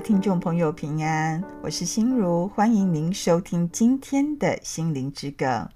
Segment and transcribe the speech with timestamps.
[0.00, 5.68] 听众朋友，平安，我是心如，欢迎您收听今天的心灵之歌。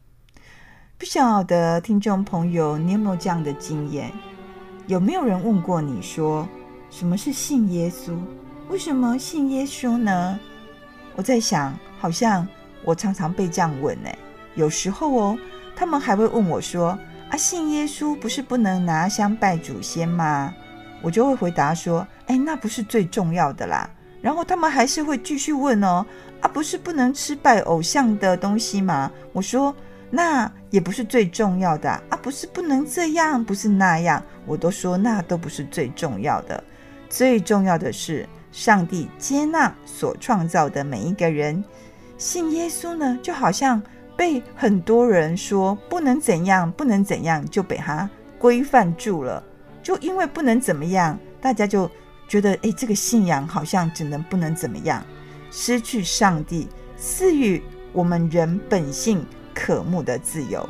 [0.97, 4.13] 不晓得听众朋友，你有没有这样的经验？
[4.87, 6.49] 有没有人问过你说，
[6.89, 8.17] 什么是信耶稣？
[8.69, 10.39] 为什么信耶稣呢？
[11.17, 12.47] 我在想，好像
[12.85, 14.09] 我常常被这样问呢。
[14.55, 15.39] 有时候哦，
[15.75, 16.97] 他们还会问我说
[17.29, 20.55] ：“啊，信耶稣不是不能拿香拜祖先吗？”
[21.03, 23.91] 我就会回答说：“哎，那不是最重要的啦。”
[24.23, 26.07] 然后他们还是会继续问哦
[26.41, 29.75] ：“啊，不是不能吃拜偶像的东西吗？”我说
[30.09, 36.63] ：“那也不是最重要的啊，不是不能这样，不是那样。”我都说那都不是最重要的，
[37.09, 41.63] 最重要的是上帝接纳所创造的每一个人。
[42.19, 43.83] 信耶稣呢，就好像
[44.17, 49.43] 被很多人说不能怎样，不能怎样，就被他规范住了。
[49.83, 51.91] 就因为不能怎么样，大家就
[52.33, 55.05] 觉得，哎，这个信仰好像只能不能怎么样，
[55.51, 56.67] 失去上帝
[56.97, 60.67] 赐予我们人本性渴慕的自由，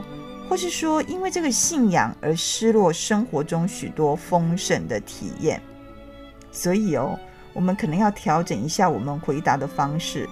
[0.48, 5.62] 或是说，因为这个信仰而失落生活中许多丰盛的体验。
[6.50, 7.16] 所以哦，
[7.52, 10.28] 我们可能要调整一下我们回答的方式，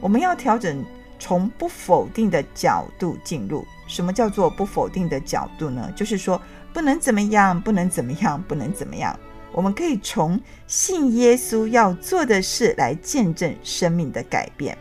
[0.00, 0.84] 我们要调整
[1.16, 3.64] 从不否定的角度进入。
[3.86, 5.92] 什么叫做不否定的角度呢？
[5.94, 6.42] 就是说。
[6.74, 9.14] 不能怎么样，不能怎么样，不能怎么样。
[9.52, 14.76] 我们可以从信耶稣要做的事来见证生命的改变。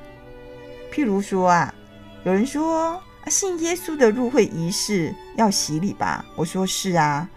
[0.91, 1.73] 譬如说啊，
[2.23, 6.25] 有人说啊，信耶稣的入会仪式要洗礼吧？
[6.35, 7.29] 我说是啊。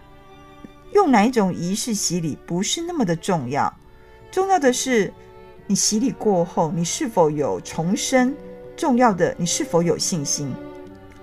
[0.93, 3.73] 用哪一种仪式洗礼不是那么的重要，
[4.31, 5.13] 重要的是
[5.67, 8.35] 你洗礼过后你是否有重生，
[8.77, 10.55] 重要的你是否有信心。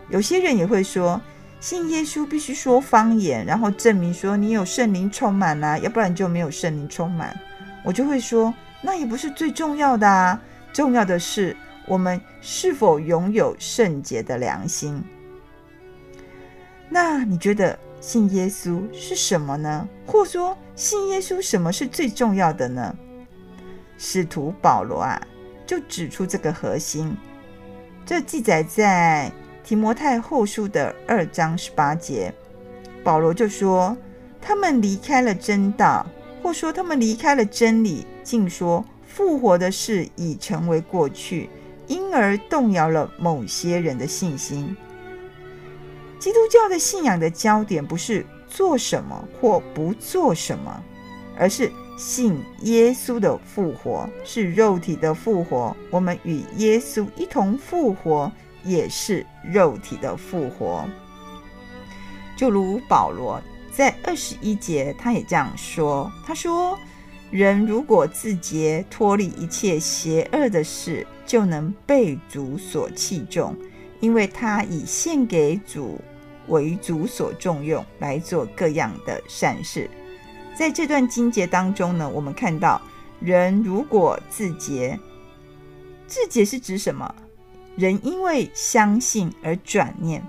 [0.09, 1.19] 有些人也会说。
[1.61, 7.39] 信耶稣必须说方言，然后证明说你有圣灵充满啊，要不然就没有圣灵充满。
[7.85, 8.51] 我就会说，
[8.81, 10.41] 那也不是最重要的啊，
[10.73, 11.55] 重要的是
[11.85, 15.03] 我们是否拥有圣洁的良心。
[16.89, 19.87] 那你觉得信耶稣是什么呢？
[20.07, 22.95] 或说信耶稣什么是最重要的呢？
[23.99, 25.21] 使徒保罗啊，
[25.67, 27.15] 就指出这个核心，
[28.03, 29.31] 这记载在。
[29.63, 32.33] 提摩太后书的二章十八节，
[33.03, 33.95] 保罗就说
[34.41, 36.05] ：“他们离开了真道，
[36.41, 41.49] 或说他们离开了真理，竟说复活的事已成为过去，
[41.87, 44.75] 因而动摇了某些人的信心。”
[46.19, 50.83] 基督教的信仰的焦点不是做什么或不做什么，
[51.37, 55.75] 而是信耶稣的复活，是肉体的复活。
[55.89, 58.31] 我们与耶稣一同复活。
[58.63, 60.87] 也是肉体的复活，
[62.35, 63.41] 就如保罗
[63.71, 66.77] 在二十一节，他也这样说：“他说，
[67.29, 73.55] 人如果自洁，脱离一切邪恶的事，就能被主所器重，
[73.99, 75.99] 因为他以献给主，
[76.47, 79.89] 为主所重用，来做各样的善事。”
[80.53, 82.81] 在这段经节当中呢，我们看到，
[83.21, 84.99] 人如果自洁，
[86.05, 87.15] 自洁是指什么？
[87.81, 90.23] 人因为相信而转念，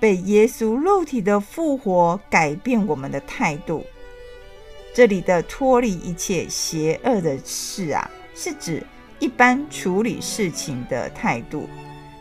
[0.00, 3.84] 被耶稣肉体的复活改变我们的态度。
[4.92, 8.82] 这里的脱离一切邪恶的事啊，是指
[9.20, 11.68] 一般处理事情的态度。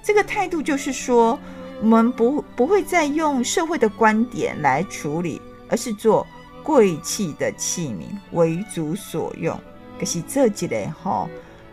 [0.04, 1.40] 这个态度就是说，
[1.82, 6.28] 我们不不会再用社会的观点来处理，而是做
[6.62, 9.60] 贵气的器皿，为主所用。
[10.00, 11.28] 可是这几类哈。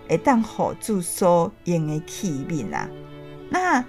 [0.09, 2.87] 会当好住所用的器皿啊，
[3.53, 3.85] 那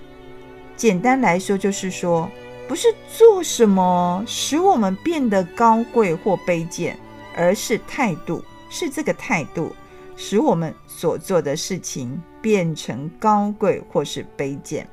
[0.76, 2.30] 简单来说就是说，
[2.68, 7.00] 不是做什么使我们变得高贵或卑贱，
[7.34, 9.74] 而是态度，是这个态度
[10.18, 14.86] 使我们所做的事情变成高贵或是卑贱。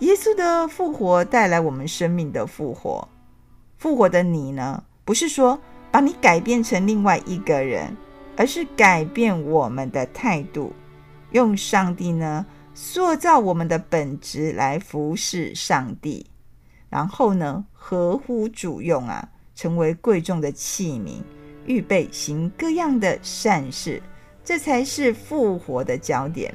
[0.00, 3.08] 耶稣的复活带来我们生命的复活，
[3.78, 5.60] 复活的你呢，不是说
[5.92, 7.96] 把你改变成另外一个人。
[8.40, 10.72] 而是改变我们的态度，
[11.32, 12.46] 用上帝呢
[12.80, 16.24] 塑造我们的本质来服侍上帝，
[16.88, 21.20] 然后呢合乎主用啊，成为贵重的器皿，
[21.66, 24.00] 预备行各样的善事，
[24.44, 26.54] 这才是复活的焦点。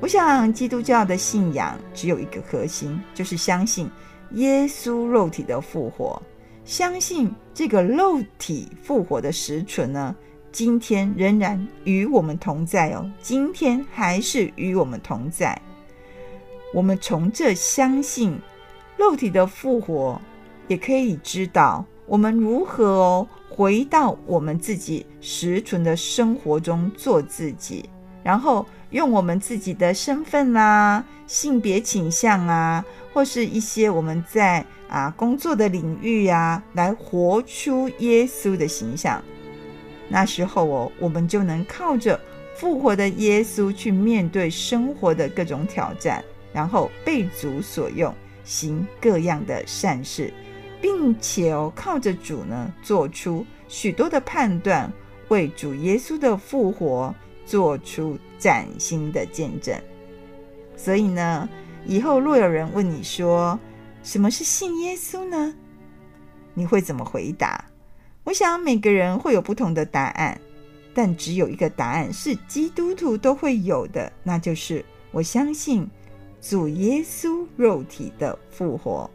[0.00, 3.88] 我想基督教的信仰只有一个核心，就是相信
[4.32, 6.20] 耶稣肉体的复活，
[6.64, 10.12] 相信这个肉体复活的实存呢。
[10.56, 15.60] 今天仍然与我们同在哦，今天还是与我们同在。
[16.72, 18.38] 我们从这相信
[18.96, 20.18] 肉体的复活，
[20.66, 27.90] 也可以知道我们如何哦回到我们自己实存的生活中做自己，
[28.22, 32.82] 然后用我们自己的身份啦、啊、性别倾向啊，
[33.12, 39.22] 或是一些我们在啊工作的领域啊，来活出耶稣的形象。
[40.08, 42.20] 那时候哦，我们就能靠着
[42.56, 48.14] 复活的耶稣去面对生活的各种挑战，然后被主所用，
[48.44, 50.32] 行各样的善事。
[50.78, 54.92] 并且哦，靠着主呢，做出许多的判断，
[55.28, 57.12] 为主耶稣的复活
[57.46, 59.74] 做出崭新的见证。
[60.76, 61.48] 所以呢，
[61.86, 63.58] 以后若有人问你说
[64.02, 65.54] 什么是信耶稣呢？
[66.52, 67.64] 你会怎么回答？
[68.26, 70.40] 我想每个人会有不同的答案，
[70.92, 75.88] 但只有一个答案是基督徒都会有的，那就是我相信
[76.42, 79.08] 主耶稣肉体的复活。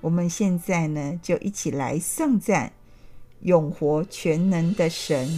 [0.00, 2.72] 我们现在呢，就一起来颂赞
[3.40, 5.36] 永活全能的神。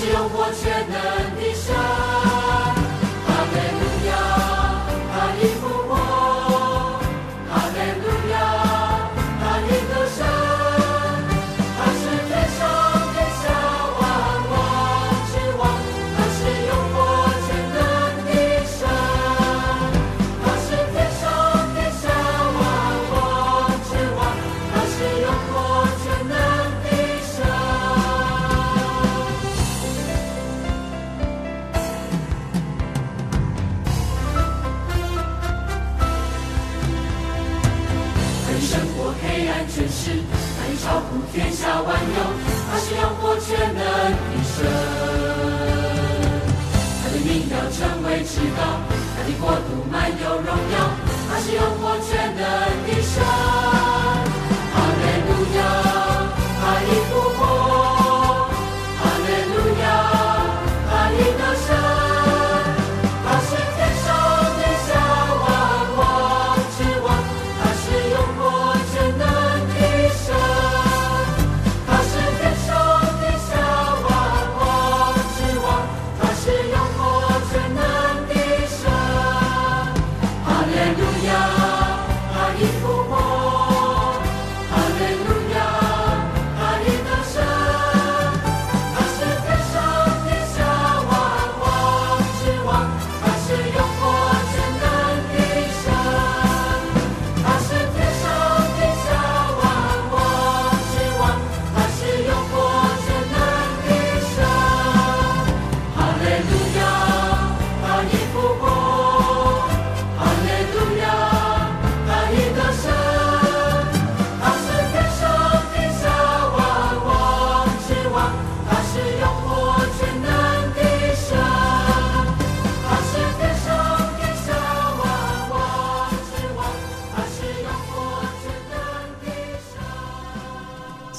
[0.00, 0.96] 是永活全能
[1.36, 2.09] 的神。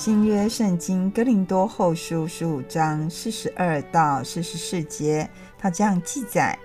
[0.03, 5.29] 新约圣经哥林多后书十五章四十二到四十四节，
[5.59, 6.57] 他这样记载：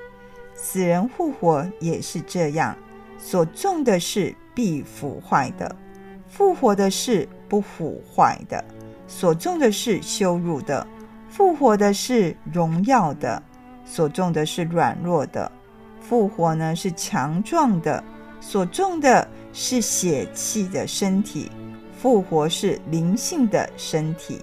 [0.54, 2.74] 死人复活也是这样，
[3.18, 5.76] 所种的是必腐坏的，
[6.26, 8.58] 复活的是不腐坏的；
[9.06, 10.86] 所种的是羞辱的，
[11.28, 13.38] 复活的是荣耀的；
[13.84, 15.52] 所种的是软弱的，
[16.00, 18.02] 复活呢是强壮的；
[18.40, 21.50] 所种的是血气的身体。
[22.00, 24.40] 复活是灵性的身体。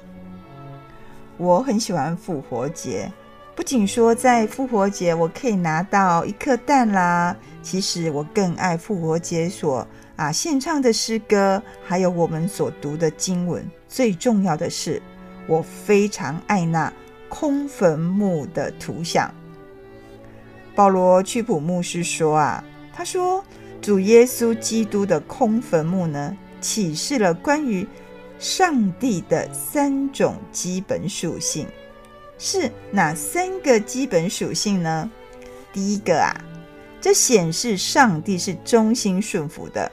[1.37, 3.11] 我很喜欢复活节，
[3.55, 13.65] 不仅说在复活节我可以拿到一颗蛋啦，其实我更爱复活节所啊献唱的诗歌，还有我们所读的经文。
[13.87, 15.01] 最重要的是，
[15.47, 16.91] 我非常爱那
[17.29, 19.31] 空坟墓的图像。
[20.75, 23.43] 保罗屈普牧师说啊，他说
[23.81, 27.85] 主耶稣基督的空坟墓呢，启示了关于
[28.39, 31.67] 上帝的三种基本属性，
[32.39, 35.11] 是哪三个基本属性呢？
[35.73, 36.33] 第一个啊，
[37.01, 39.91] 这显示上帝是忠心顺服的。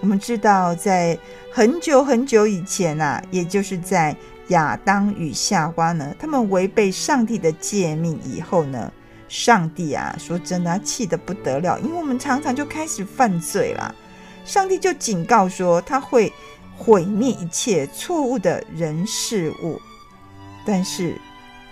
[0.00, 1.16] 我们知道，在
[1.52, 4.16] 很久很久以前啊，也就是在
[4.48, 8.90] 亚当与夏娃呢，他们违背上帝的诫命以后呢，
[9.28, 13.94] 上帝啊，说真的，他气得不得了，因为我们常常就开始犯罪了。
[14.44, 16.32] 上帝就警告说，他会
[16.76, 19.80] 毁灭一切错误的人事物。
[20.64, 21.16] 但是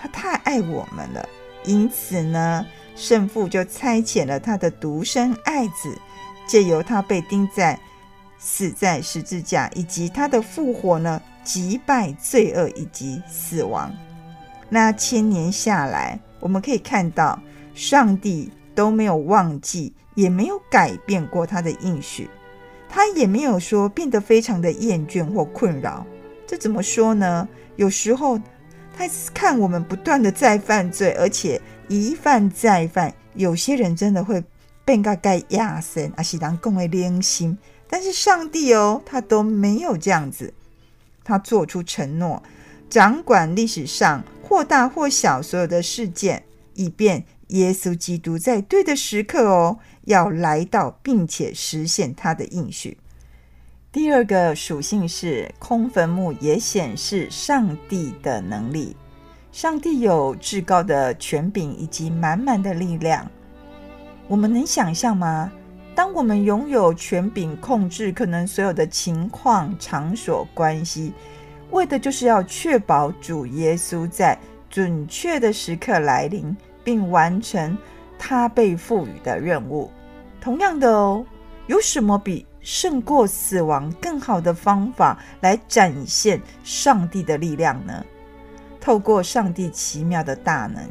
[0.00, 1.28] 他太爱我们了，
[1.64, 5.96] 因此呢，圣父就差遣了他的独生爱子，
[6.46, 7.78] 借由他被钉在、
[8.38, 13.92] 死在十字架，以及他的复活呢，击败罪恶以及死亡。
[14.68, 17.40] 那千年下来，我们可以看到，
[17.74, 22.28] 上帝都没有忘记，也没有改变过他的应许，
[22.90, 26.04] 他也没有说变得非常的厌倦或困扰。
[26.46, 27.48] 这怎么说呢？
[27.76, 28.38] 有时候。
[28.92, 34.44] 他看我们不断的在犯罪，而且一犯再犯，有些人真的会
[34.84, 37.56] 变个该亚森，而是当共为良心。
[37.88, 40.52] 但是上帝哦，他都没有这样子，
[41.24, 42.42] 他做出承诺，
[42.90, 46.42] 掌管历史上或大或小所有的事件，
[46.74, 52.98] 以便耶稣基督在对的时刻哦，要来到，并且实现他的应许。
[53.92, 58.96] 第二个属性是空坟墓，也显示上帝的能力。
[59.52, 63.28] 上帝有至高的权柄以及满满的力量。
[64.28, 65.50] 我们能想象吗？
[65.92, 71.12] 当我们拥有权柄控制可能所有的情况、场所、关系，
[71.72, 74.38] 为的就是要确保主耶稣在
[74.70, 77.76] 准确的时刻来临，并完成
[78.18, 79.90] 他被赋予的任务。
[80.40, 81.24] 同样的哦，
[81.66, 88.04] 有什么比胜过死亡更好的方法来展现上帝的力量呢？
[88.80, 90.88] 透过上帝奇妙的大能，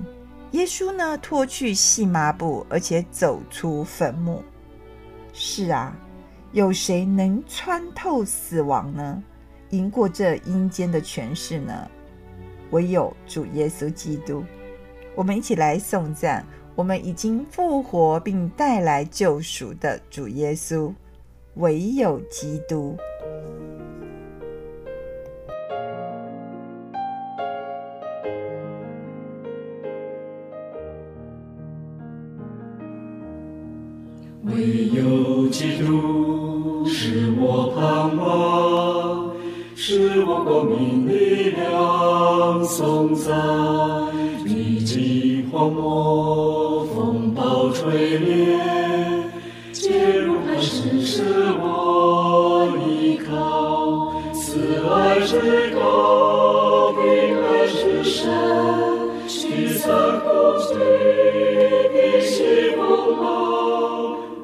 [0.52, 4.44] 耶稣呢脱去细麻布，而且走出坟墓。
[5.34, 5.96] 是啊，
[6.52, 9.24] 有谁能穿透死亡呢？
[9.72, 11.88] 赢过这阴间的权势呢？
[12.72, 14.44] 唯有主耶稣基督。
[15.20, 16.46] 我们一起来颂赞，
[16.76, 20.94] 我们已经复活并带来救赎的主耶稣。
[21.56, 22.96] 唯有基督，
[34.44, 39.36] 唯有基督是我盼望，
[39.76, 43.36] 是我光明力量，颂赞，
[46.94, 48.58] 风暴吹烈。
[49.72, 51.24] 介入磐石是
[51.62, 53.32] 我依靠，
[54.34, 57.02] 慈爱至高，平
[57.38, 58.30] 安至深，
[59.28, 59.88] 驱散
[60.22, 60.28] 恐
[60.68, 60.74] 惧，
[61.94, 62.36] 平息
[62.76, 62.80] 风
[63.22, 63.24] 浪。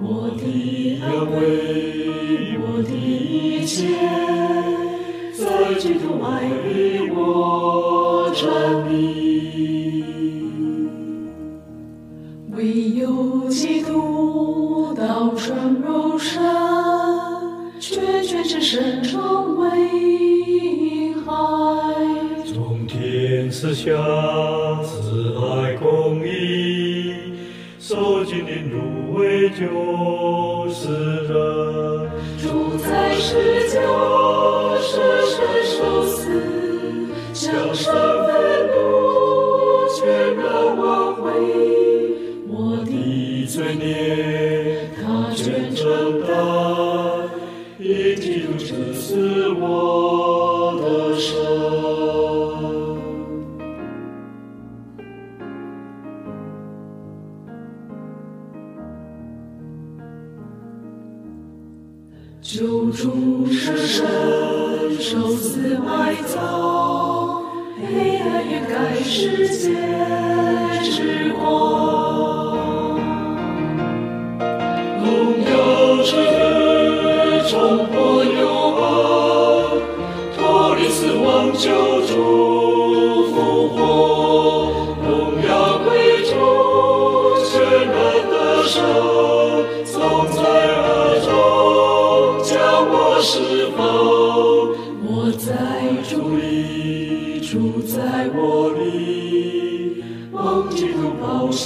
[0.02, 0.06] 我
[0.38, 0.42] 的
[1.02, 1.36] 安慰，
[2.62, 3.76] 我的一切，
[5.34, 5.44] 在
[5.80, 6.26] 基督爱
[6.66, 8.44] 里我站
[8.90, 8.94] 立，
[37.46, 38.15] 将生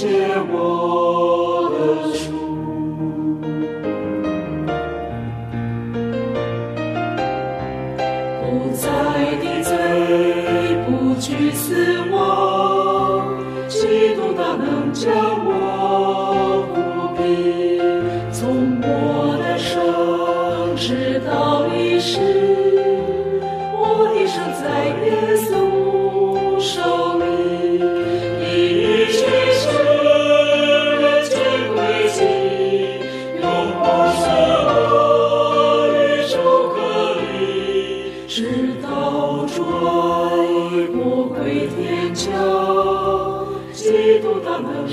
[0.00, 0.06] 是
[0.50, 0.79] 我。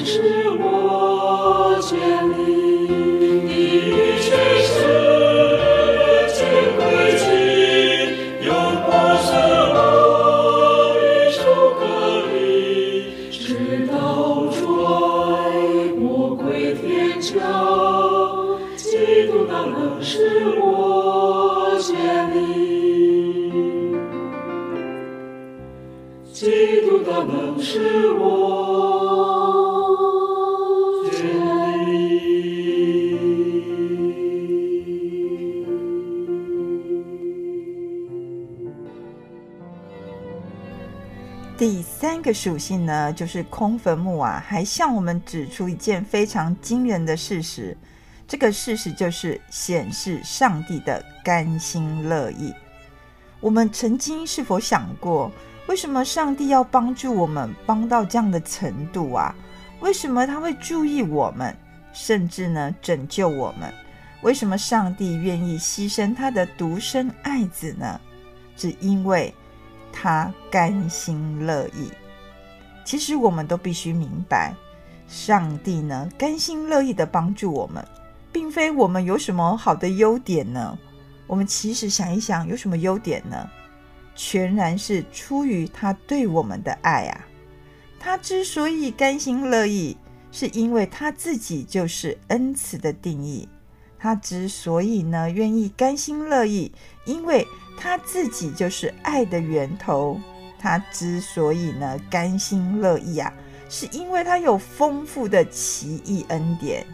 [0.08, 0.37] Jesus.
[41.58, 47.76] 第三个属性呢，就是空坟墓啊，还向我们指出一件非常惊人的事实。
[48.28, 52.54] 这个事实就是显示上帝的甘心乐意。
[53.40, 55.32] 我们曾经是否想过，
[55.68, 59.34] 为什么上帝要帮助我们，帮到这样的程度啊？
[59.80, 61.58] 为什么他会注意我们，
[61.92, 63.74] 甚至呢拯救我们？
[64.22, 68.00] 为什么上帝愿意牺牲他的独生爱子呢？
[68.56, 69.34] 只因为。
[70.00, 71.92] 他甘心乐意。
[72.86, 74.54] 其实我们都必须明白，
[75.08, 77.84] 上帝呢甘心乐意的帮助我们，
[78.32, 80.78] 并非我们有什么好的优点呢。
[81.26, 83.50] 我们其实想一想，有什么优点呢？
[84.16, 87.26] 全然是出于他对我们的爱啊！
[88.00, 89.98] 他之所以甘心乐意，
[90.32, 93.50] 是因为他自己就是恩慈的定义。
[93.98, 96.72] 他之所以呢愿意甘心乐意，
[97.06, 97.44] 因为。
[97.80, 100.20] 他自己就是爱的源头，
[100.60, 103.32] 他之所以呢甘心乐意啊，
[103.70, 106.86] 是因为他有丰富的奇异恩典，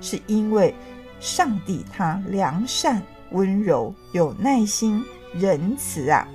[0.00, 0.74] 是因为
[1.20, 3.00] 上帝他良善、
[3.30, 6.26] 温柔、有耐心、仁慈啊。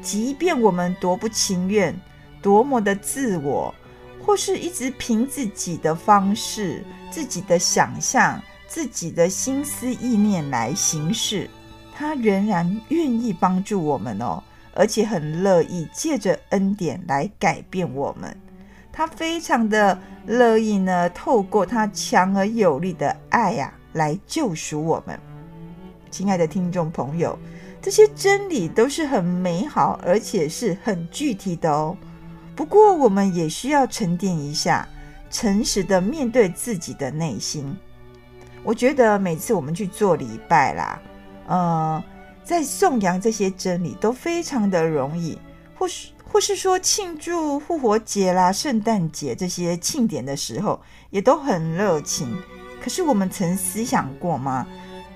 [0.00, 1.94] 即便我们多不情愿，
[2.40, 3.74] 多么的自我，
[4.24, 11.50] 或是一直凭自己的方式、自己的想象、自己的心思意念来行事。
[11.98, 14.42] 他仍然愿意帮助我们哦，
[14.74, 18.36] 而且很乐意借着恩典来改变我们。
[18.92, 25.18] 他非常的乐意呢，透过他强而有力的爱呀，来救赎我们。
[26.10, 27.38] 亲爱的听众朋友，
[27.80, 31.96] 这些真理都是很美好，而且是很具体的哦。
[32.54, 34.86] 不过，我们也需要沉淀一下，
[35.30, 37.74] 诚实的面对自己的内心。
[38.62, 41.00] 我觉得每次我们去做礼拜啦。
[41.46, 42.02] 呃，
[42.44, 45.38] 在颂扬这些真理都非常的容易，
[45.78, 50.80] 或是或是说庆祝复活节啦、圣诞节这些庆典的时候，
[51.10, 52.36] 也都很热情。
[52.82, 54.66] 可是我们曾思想过吗？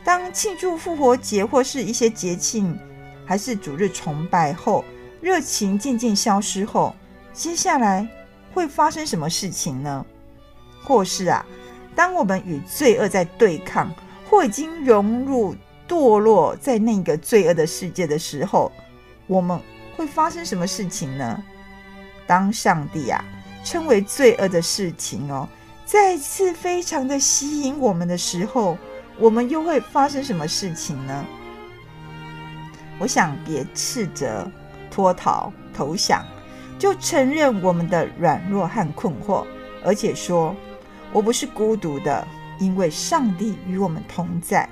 [0.05, 2.79] 当庆祝复活节或是一些节庆，
[3.27, 4.85] 还是主日崇拜后，
[5.21, 6.95] 热情渐渐消失后，
[7.33, 8.09] 接下来
[8.55, 10.07] 会发生什么事情呢？
[10.83, 11.45] 或是啊，
[11.95, 13.93] 当我们与罪恶在对抗，
[14.31, 15.55] 或已经融入。
[15.91, 18.71] 堕落在那个罪恶的世界的时候，
[19.27, 19.61] 我们
[19.97, 21.43] 会发生什么事情呢？
[22.29, 23.25] 当上帝啊
[23.65, 25.49] 称为罪恶的事情哦，
[25.85, 28.79] 再次非常的吸引我们的时候，
[29.19, 31.25] 我们又会发生什么事情呢？
[33.01, 34.49] 我想别斥责、
[34.93, 36.25] 脱逃、投降，
[36.79, 39.45] 就承认我们的软弱和困惑，
[39.85, 40.55] 而且说
[41.13, 42.25] 我不是孤独的，
[42.61, 44.69] 因为上帝与我们同在。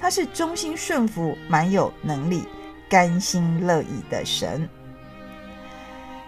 [0.00, 2.44] 他是忠心顺服、蛮有能力、
[2.88, 4.68] 甘心乐意的神。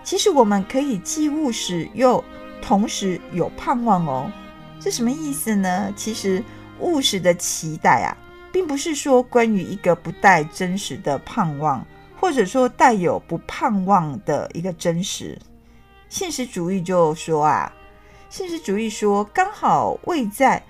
[0.03, 2.23] 其实我们可以既务实又
[2.61, 4.31] 同时有盼望哦。
[4.81, 5.93] 这什么意思呢？
[5.95, 6.43] 其实
[6.81, 8.17] 务实的期待啊，
[8.51, 11.87] 并不是说关于一个不带真实的盼望，
[12.19, 15.39] 或者说带有不盼望的一个真实。
[16.09, 17.73] 现实主义就说啊，
[18.29, 20.63] 现实主义说刚好位在。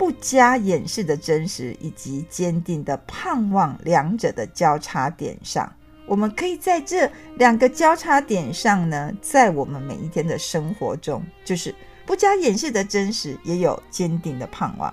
[0.00, 5.70] 不加掩饰的真实以及坚定的盼望，两者的交叉点上，
[6.06, 11.74] 我们可以在这两个交叉点上呢，在我们每一天的生活中，就是
[12.06, 14.90] 不加掩饰的真实，也有坚定的盼望。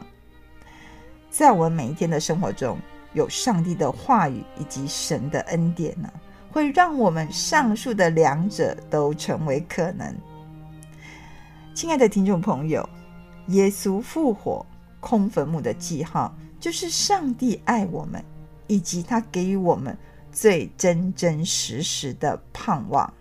[1.29, 2.77] 在我们每一天的生活中，
[3.13, 6.11] 有上帝的话语以及神的恩典呢，
[6.51, 10.13] 会让我们上述的两者都成为可能。
[11.73, 12.89] 亲爱的听众朋友，
[13.47, 14.65] 耶稣复活。
[14.99, 18.23] 空坟墓的记号，就是上帝爱我们，
[18.67, 19.97] 以及他给予我们
[20.31, 23.13] 最真真实实的盼望。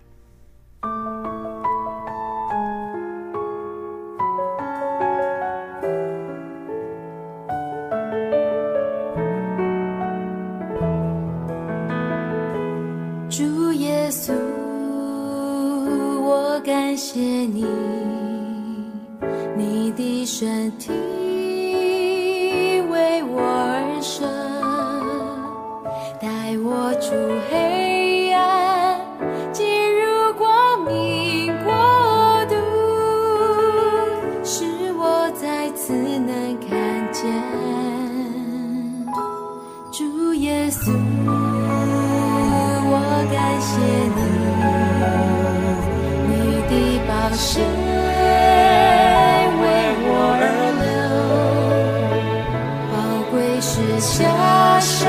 [54.06, 55.02] 加上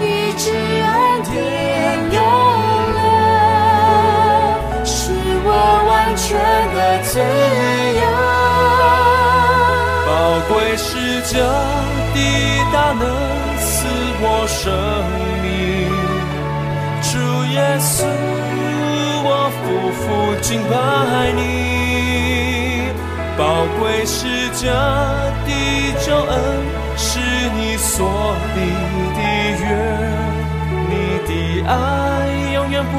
[0.00, 0.04] 医
[0.36, 1.32] 治恩典
[2.12, 2.18] 永
[2.92, 2.98] 留，
[4.84, 4.92] 是
[5.44, 5.48] 我
[5.88, 6.26] 完全
[6.74, 7.10] 的自
[8.00, 8.02] 由。
[10.04, 10.10] 宝
[10.48, 10.88] 贵是
[11.30, 11.32] 这
[12.12, 12.16] 的
[12.72, 13.00] 大能
[13.60, 13.64] 赐
[14.20, 14.60] 我生
[15.42, 15.46] 命，
[17.00, 17.08] 主
[17.54, 18.04] 耶稣，
[19.24, 19.28] 我
[19.62, 20.04] 夫妇
[20.42, 20.74] 敬拜
[21.32, 21.40] 你。
[23.38, 23.40] 宝
[23.78, 24.18] 贵是
[24.54, 24.66] 这
[25.46, 25.48] 的
[26.04, 26.34] 救恩。
[27.96, 28.04] 做
[28.54, 28.58] 你
[29.16, 29.20] 的
[29.58, 29.64] 约，
[30.90, 30.92] 你
[31.26, 31.30] 的
[31.66, 31.72] 爱
[32.52, 32.94] 永远不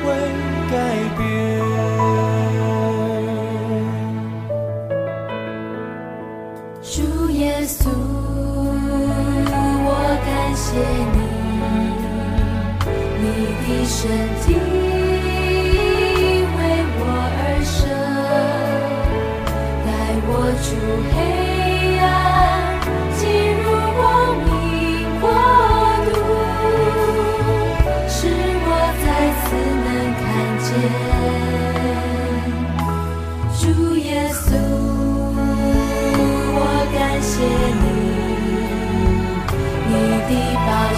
[0.00, 0.02] 会
[0.72, 0.74] 改
[1.18, 1.20] 变。
[6.80, 6.96] 主
[7.32, 7.90] 耶稣，
[9.84, 9.86] 我
[10.24, 10.66] 感谢
[11.12, 11.16] 你，
[13.20, 13.24] 你
[13.60, 14.00] 的身
[14.40, 14.46] 体
[16.56, 16.58] 为
[16.96, 17.02] 我
[17.36, 17.76] 而生，
[19.84, 19.86] 带
[20.26, 20.32] 我
[20.62, 20.66] 出
[21.12, 21.57] 黑。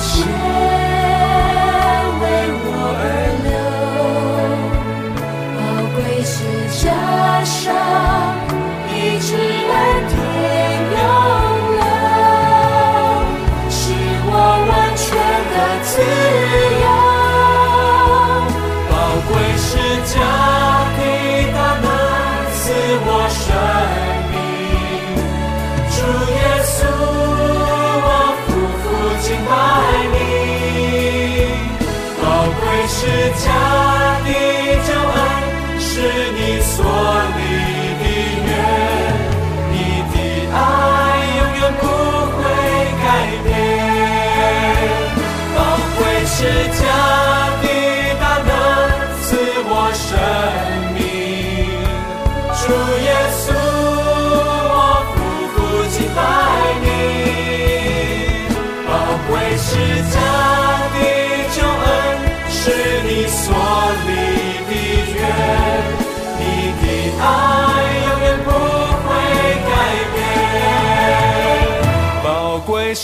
[0.01, 0.60] 的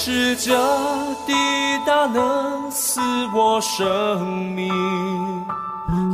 [0.09, 0.55] 是这
[1.27, 1.33] 抵
[1.85, 3.01] 达能赐
[3.35, 4.69] 我生命，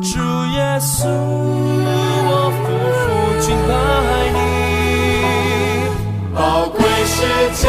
[0.01, 1.07] 主耶稣，
[2.25, 2.65] 我夫
[2.97, 3.03] 妇
[3.39, 3.71] 敬拜
[4.33, 4.41] 你。
[6.35, 7.21] 宝贵是
[7.63, 7.69] 家